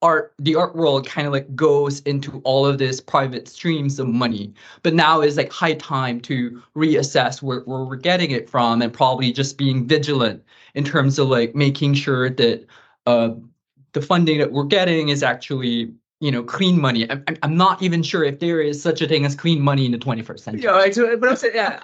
[0.01, 4.07] art the art world kind of like goes into all of this private streams of
[4.07, 4.53] money.
[4.83, 8.91] But now is like high time to reassess where, where we're getting it from and
[8.91, 12.65] probably just being vigilant in terms of like making sure that
[13.05, 13.31] uh,
[13.93, 17.09] the funding that we're getting is actually you know, clean money.
[17.09, 19.91] I'm, I'm not even sure if there is such a thing as clean money in
[19.91, 20.63] the 21st century.
[20.63, 21.79] Yeah, but also, yeah,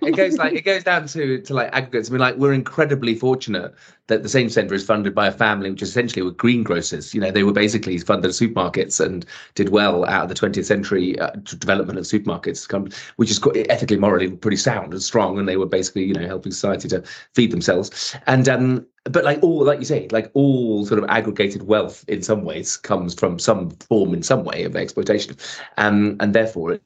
[0.00, 2.08] it goes like it goes down to to like aggregates.
[2.08, 3.74] I mean, like we're incredibly fortunate
[4.06, 7.12] that the same centre is funded by a family which essentially were greengrocers.
[7.12, 9.26] You know, they were basically funded supermarkets and
[9.56, 14.30] did well out of the 20th century uh, development of supermarkets, which is ethically, morally
[14.30, 15.38] pretty sound and strong.
[15.38, 17.02] And they were basically, you know, helping society to
[17.34, 18.16] feed themselves.
[18.26, 22.22] And um, but like all like you say like all sort of aggregated wealth in
[22.22, 25.36] some ways comes from some form in some way of exploitation.
[25.76, 26.82] Um, and therefore it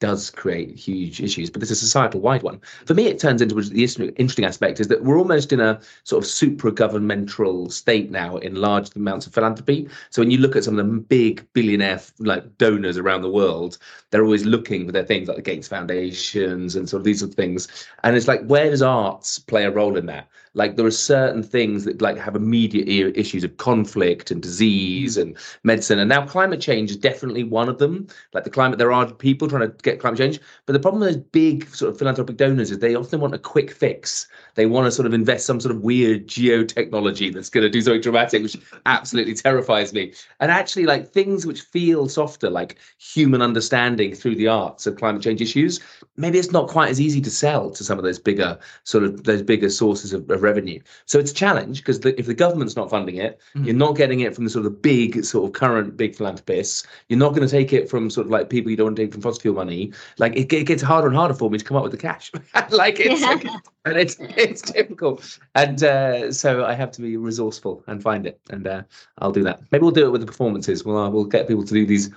[0.00, 2.58] does create huge issues but there's a societal wide one.
[2.86, 6.24] For me it turns into the interesting aspect is that we're almost in a sort
[6.24, 9.88] of supra governmental state now in large amounts of philanthropy.
[10.08, 13.76] So when you look at some of the big billionaire like donors around the world
[14.10, 17.32] they're always looking for their things like the Gates foundations and sort of these sort
[17.32, 17.68] of things.
[18.02, 21.42] And it's like where does arts play a role in that like there are certain
[21.42, 25.22] things that like have immediate issues of conflict and disease mm.
[25.22, 28.06] and medicine and now climate change is definitely one of them.
[28.32, 31.14] Like the climate there are people trying to get climate change but the problem with
[31.14, 34.26] those big sort of philanthropic donors is they often want a quick fix.
[34.54, 37.80] They want to sort of invest some sort of weird geotechnology that's going to do
[37.80, 40.12] something dramatic which absolutely terrifies me.
[40.40, 45.22] And actually like things which feel softer like human understanding through the arts of climate
[45.22, 45.80] change issues
[46.16, 49.24] maybe it's not quite as easy to sell to some of those bigger sort of
[49.24, 50.80] those bigger sources of, of of revenue.
[51.06, 53.64] So it's a challenge because if the government's not funding it, mm.
[53.64, 56.86] you're not getting it from the sort of big, sort of current big philanthropists.
[57.08, 59.02] You're not going to take it from sort of like people you don't want to
[59.02, 59.92] take from fossil fuel money.
[60.18, 62.32] Like it, it gets harder and harder for me to come up with the cash.
[62.70, 63.28] like it's yeah.
[63.28, 63.44] like,
[63.84, 65.38] and it's it's difficult.
[65.54, 68.40] And uh, so I have to be resourceful and find it.
[68.50, 68.82] And uh,
[69.18, 69.62] I'll do that.
[69.70, 70.84] Maybe we'll do it with the performances.
[70.84, 72.10] We'll uh, we'll get people to do these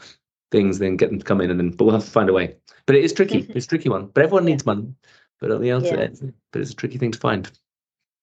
[0.51, 2.33] things, then get them to come in, and then but we'll have to find a
[2.33, 2.55] way.
[2.86, 3.39] But it is tricky.
[3.49, 4.07] it's a tricky one.
[4.07, 4.93] But everyone needs money.
[5.39, 6.29] But on the answer, yeah.
[6.53, 7.51] but it's a tricky thing to find.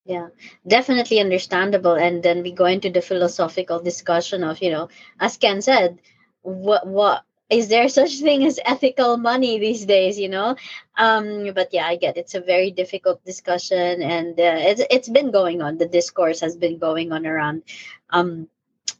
[0.04, 0.28] Yeah,
[0.66, 1.94] definitely understandable.
[1.94, 4.88] And then we go into the philosophical discussion of, you know,
[5.20, 6.00] as Ken said,
[6.42, 10.18] what what is there such thing as ethical money these days?
[10.18, 10.56] You know,
[10.96, 15.30] um, but yeah, I get it's a very difficult discussion, and uh, it's it's been
[15.30, 15.78] going on.
[15.78, 17.62] The discourse has been going on around,
[18.10, 18.48] um,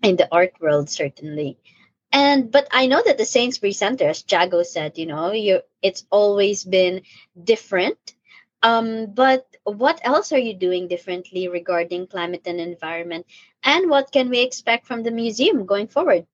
[0.02, 1.58] in the art world certainly.
[2.12, 6.04] And but I know that the Sainsbury Center, as Jago said, you know, you it's
[6.10, 7.02] always been
[7.42, 8.14] different
[8.62, 13.26] Um, but what else are you doing differently regarding climate and environment?
[13.64, 16.26] And what can we expect from the museum going forward?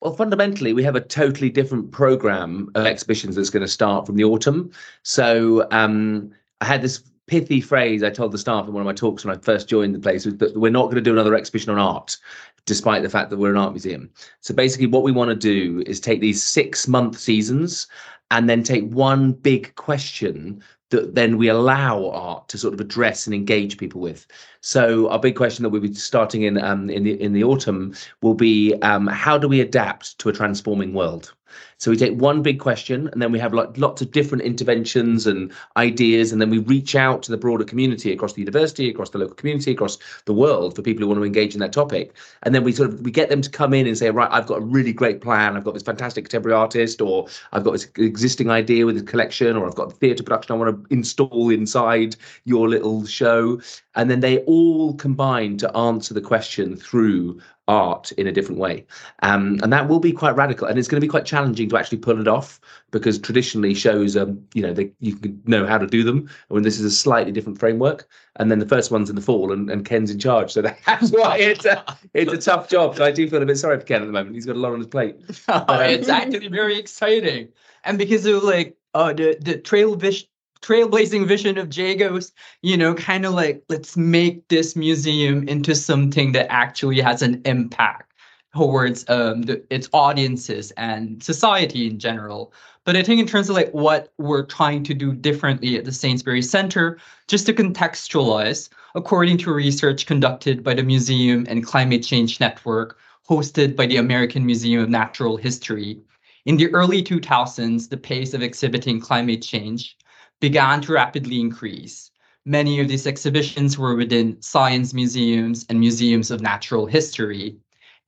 [0.00, 4.14] Well, fundamentally, we have a totally different program of exhibitions that's going to start from
[4.14, 4.70] the autumn.
[5.02, 8.92] So um, I had this pithy phrase I told the staff in one of my
[8.92, 11.34] talks when I first joined the place was that we're not going to do another
[11.34, 12.16] exhibition on art,
[12.64, 14.10] despite the fact that we're an art museum.
[14.40, 17.88] So basically, what we want to do is take these six month seasons
[18.30, 23.26] and then take one big question that then we allow art to sort of address
[23.26, 24.26] and engage people with.
[24.60, 27.94] So our big question that we'll be starting in um, in the in the autumn
[28.22, 31.34] will be um, how do we adapt to a transforming world?
[31.78, 35.26] So we take one big question and then we have like lots of different interventions
[35.26, 36.32] and ideas.
[36.32, 39.34] And then we reach out to the broader community across the university, across the local
[39.34, 42.14] community, across the world for people who want to engage in that topic.
[42.42, 44.46] And then we sort of we get them to come in and say, right, I've
[44.46, 45.56] got a really great plan.
[45.56, 49.56] I've got this fantastic contemporary artist, or I've got this existing idea with a collection,
[49.56, 53.60] or I've got a theatre production I want to install inside your little show.
[53.94, 58.84] And then they all combine to answer the question through art in a different way.
[59.22, 61.76] Um, and that will be quite radical and it's going to be quite challenging to
[61.76, 62.60] actually pull it off
[62.90, 66.28] because traditionally shows, um, you know, they, you know how to do them.
[66.48, 68.08] When this is a slightly different framework.
[68.36, 70.52] And then the first one's in the fall and, and Ken's in charge.
[70.52, 72.96] So that's why it's a, it's a tough job.
[72.96, 74.34] So I do feel a bit sorry for Ken at the moment.
[74.34, 75.16] He's got a lot on his plate.
[75.46, 77.48] But, um, it's actually very exciting.
[77.84, 80.28] And because of like uh, the, the trail vision,
[80.62, 82.32] trailblazing vision of Jago's,
[82.62, 87.40] you know, kind of like let's make this museum into something that actually has an
[87.44, 88.12] impact
[88.54, 92.52] towards um, the, its audiences and society in general.
[92.84, 95.92] But I think in terms of like what we're trying to do differently at the
[95.92, 102.40] Sainsbury Center, just to contextualize, according to research conducted by the Museum and Climate Change
[102.40, 102.98] Network,
[103.28, 106.00] hosted by the American Museum of Natural History,
[106.46, 109.98] in the early 2000s, the pace of exhibiting climate change
[110.40, 112.10] began to rapidly increase.
[112.44, 117.56] Many of these exhibitions were within science museums and museums of natural history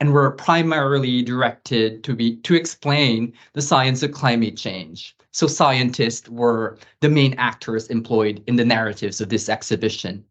[0.01, 5.15] and were primarily directed to be to explain the science of climate change.
[5.33, 10.25] So scientists were the main actors employed in the narratives of this exhibition.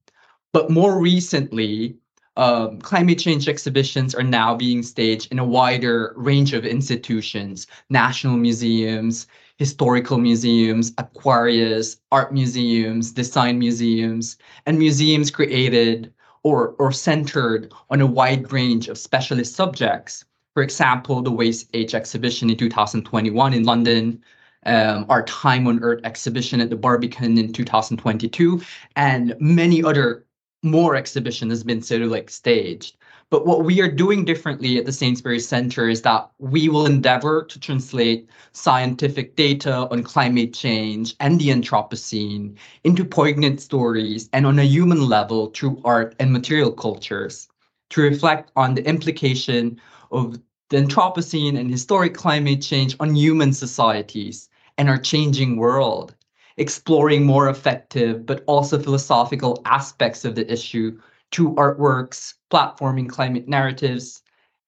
[0.51, 1.95] But more recently,
[2.35, 8.37] um, climate change exhibitions are now being staged in a wider range of institutions, national
[8.37, 9.27] museums,
[9.59, 18.05] historical museums, aquarius, art museums, design museums, and museums created or, or centered on a
[18.05, 20.23] wide range of specialist subjects.
[20.53, 24.23] For example, the Waste Age exhibition in 2021 in London,
[24.65, 28.61] um, our Time on Earth exhibition at the Barbican in 2022,
[28.95, 30.25] and many other
[30.63, 32.95] more exhibition has been sort of like staged.
[33.31, 37.43] But what we are doing differently at the Sainsbury Center is that we will endeavor
[37.43, 44.57] to translate scientific data on climate change and the Anthropocene into poignant stories and on
[44.57, 47.47] a human level through art and material cultures
[47.91, 49.79] to reflect on the implication
[50.11, 54.49] of the Anthropocene and historic climate change on human societies
[54.79, 56.15] and our changing world,
[56.57, 60.99] exploring more effective but also philosophical aspects of the issue
[61.31, 64.21] to artworks, platforming climate narratives,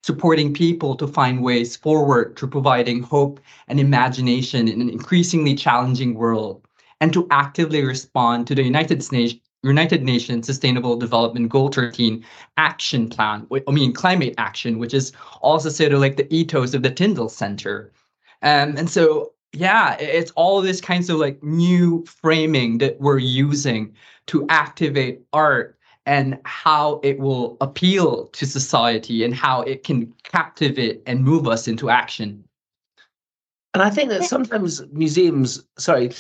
[0.03, 6.15] supporting people to find ways forward to providing hope and imagination in an increasingly challenging
[6.15, 6.65] world,
[6.99, 12.25] and to actively respond to the United States United Nations Sustainable Development Goal 13
[12.57, 15.11] action plan, I mean climate action, which is
[15.41, 17.91] also sort of like the ethos of the Tyndall Center.
[18.41, 23.93] Um, and so yeah, it's all this kinds of like new framing that we're using
[24.27, 31.01] to activate art and how it will appeal to society and how it can captivate
[31.05, 32.43] and move us into action.
[33.73, 36.11] And I think that sometimes museums, sorry,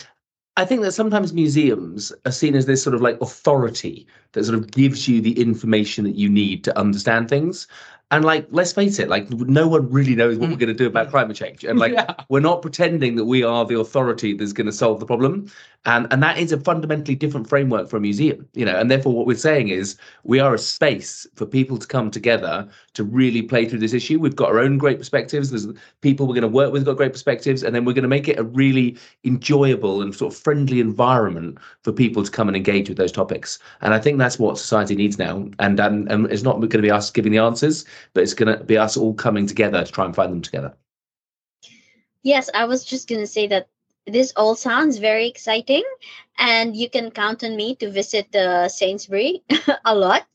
[0.57, 4.57] I think that sometimes museums are seen as this sort of like authority that sort
[4.57, 7.67] of gives you the information that you need to understand things.
[8.11, 10.59] And like, let's face it, like no one really knows what we're mm.
[10.59, 11.63] going to do about climate change.
[11.63, 12.13] And like, yeah.
[12.27, 15.49] we're not pretending that we are the authority that's going to solve the problem.
[15.85, 18.79] And and that is a fundamentally different framework for a museum, you know.
[18.79, 22.67] And therefore, what we're saying is we are a space for people to come together
[22.93, 24.19] to really play through this issue.
[24.19, 25.49] We've got our own great perspectives.
[25.49, 25.67] There's
[26.01, 28.27] people we're going to work with got great perspectives, and then we're going to make
[28.27, 32.87] it a really enjoyable and sort of friendly environment for people to come and engage
[32.87, 33.57] with those topics.
[33.81, 35.47] And I think that's what society needs now.
[35.57, 38.57] And um, and it's not going to be us giving the answers but it's going
[38.57, 40.73] to be us all coming together to try and find them together.
[42.23, 43.67] Yes, I was just going to say that
[44.07, 45.83] this all sounds very exciting
[46.37, 49.43] and you can count on me to visit the Sainsbury
[49.85, 50.25] a lot.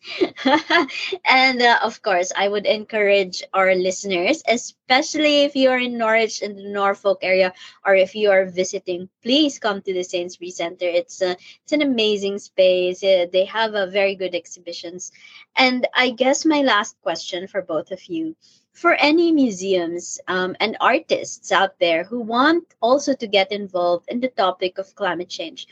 [1.25, 6.43] and uh, of course, I would encourage our listeners, especially if you are in Norwich
[6.43, 7.53] in the Norfolk area,
[7.85, 10.87] or if you are visiting, please come to the Sainsbury Center.
[10.87, 13.03] It's a, it's an amazing space.
[13.03, 15.11] Uh, they have a very good exhibitions.
[15.57, 18.37] And I guess my last question for both of you
[18.77, 24.21] for any museums um, and artists out there who want also to get involved in
[24.21, 25.67] the topic of climate change,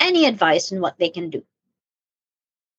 [0.00, 1.44] any advice on what they can do?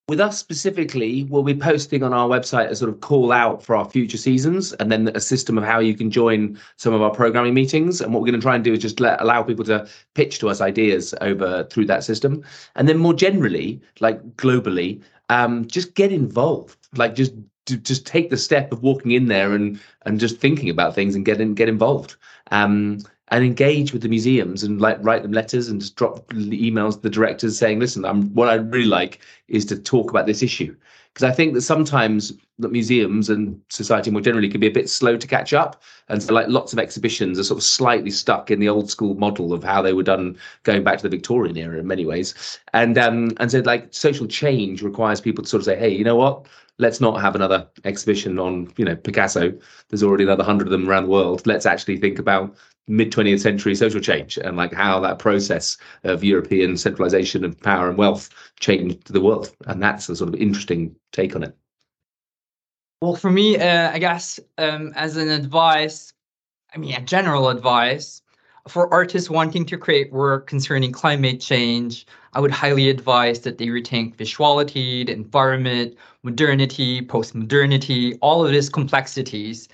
[0.08, 3.76] With us specifically, we'll be posting on our website a sort of call out for
[3.76, 7.12] our future seasons and then a system of how you can join some of our
[7.12, 8.02] programming meetings.
[8.02, 10.40] And what we're going to try and do is just let, allow people to pitch
[10.40, 12.44] to us ideas over through that system.
[12.76, 16.76] And then more generally, like globally, um, just get involved.
[16.96, 17.34] Like just
[17.78, 21.26] just take the step of walking in there and and just thinking about things and
[21.26, 22.16] get in, get involved.
[22.52, 23.00] Um,
[23.32, 27.02] and engage with the museums and like write them letters and just drop emails to
[27.02, 30.76] the directors saying listen i'm what i really like is to talk about this issue.
[31.14, 34.90] Because i think that sometimes the museums and society more generally can be a bit
[34.90, 35.82] slow to catch up.
[36.10, 39.16] And so like lots of exhibitions are sort of slightly stuck in the old school
[39.16, 42.60] model of how they were done going back to the victorian era in many ways.
[42.74, 46.04] And um and so like social change requires people to sort of say hey you
[46.04, 46.48] know what?
[46.78, 49.54] Let's not have another exhibition on you know picasso.
[49.88, 51.48] There's already another hundred of them around the world.
[51.48, 52.56] Let's actually think about
[52.88, 57.88] mid 20th century social change and like how that process of european centralization of power
[57.88, 58.30] and wealth
[58.60, 59.56] changed the world.
[59.68, 61.56] And that's a sort of interesting take on it
[63.02, 66.14] well for me uh, i guess um, as an advice
[66.74, 68.22] i mean a general advice
[68.68, 73.68] for artists wanting to create work concerning climate change I would highly advise that they
[73.68, 79.68] rethink visuality, the environment, modernity, post-modernity, all of these complexities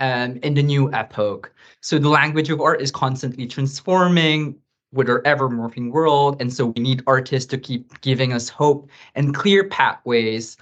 [0.00, 1.52] um, in the new epoch.
[1.80, 4.56] So the language of art is constantly transforming
[4.92, 6.40] with our ever-morphing world.
[6.40, 10.56] And so we need artists to keep giving us hope and clear pathways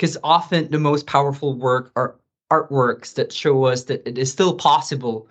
[0.00, 2.16] because often the most powerful work are
[2.50, 5.28] artworks that show us that it is still possible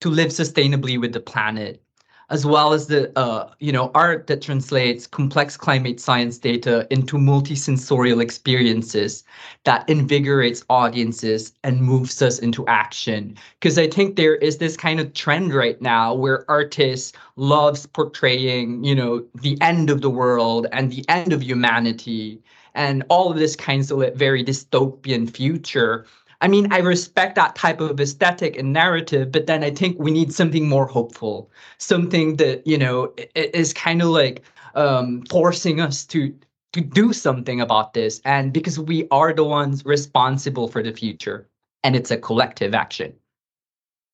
[0.00, 1.82] to live sustainably with the planet
[2.30, 7.16] as well as the uh, you know art that translates complex climate science data into
[7.16, 9.24] multisensorial experiences
[9.64, 13.36] that invigorates audiences and moves us into action.
[13.58, 18.84] Because i think there is this kind of trend right now where artists loves portraying
[18.84, 22.40] you know the end of the world and the end of humanity
[22.74, 26.06] and all of this kinds of very dystopian future.
[26.40, 30.10] I mean, I respect that type of aesthetic and narrative, but then I think we
[30.10, 34.42] need something more hopeful, something that you know is kind of like
[34.74, 36.34] um, forcing us to
[36.72, 41.48] to do something about this, and because we are the ones responsible for the future,
[41.84, 43.12] and it's a collective action.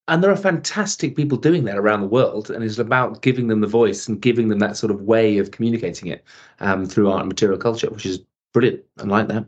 [0.08, 3.60] And there are fantastic people doing that around the world, and it's about giving them
[3.60, 6.24] the voice and giving them that sort of way of communicating it
[6.60, 8.20] um, through art and material culture, which is
[8.52, 8.84] brilliant.
[8.98, 9.46] I like that.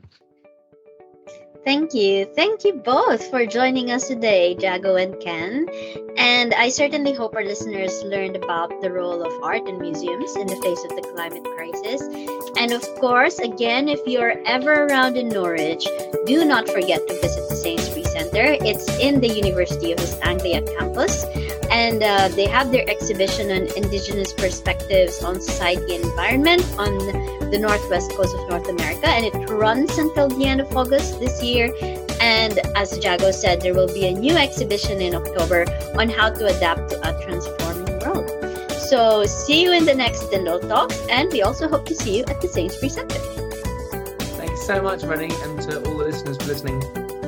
[1.65, 2.25] Thank you.
[2.35, 5.69] Thank you both for joining us today, Jago and Ken.
[6.17, 10.47] And I certainly hope our listeners learned about the role of art in museums in
[10.47, 12.01] the face of the climate crisis.
[12.57, 15.87] And of course, again, if you're ever around in Norwich,
[16.25, 18.57] do not forget to visit the Sainsbury Center.
[18.65, 21.27] It's in the University of East Anglia campus.
[21.71, 26.99] And uh, they have their exhibition on Indigenous perspectives on society and environment on
[27.51, 29.07] the northwest coast of North America.
[29.07, 31.73] And it runs until the end of August this year.
[32.21, 35.65] And as Jago said, there will be a new exhibition in October
[35.99, 38.29] on how to adapt to a transforming world.
[38.79, 42.25] So see you in the next Tyndall Talks, and we also hope to see you
[42.25, 43.19] at the Sainsbury Center.
[44.37, 46.81] Thanks so much, Renee, and to all the listeners for listening.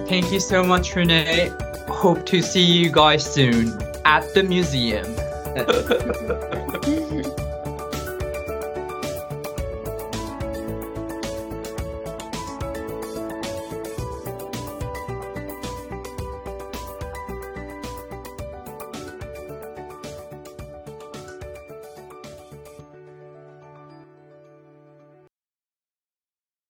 [0.08, 1.52] Thank you so much, Renee.
[1.86, 5.06] Hope to see you guys soon at the museum.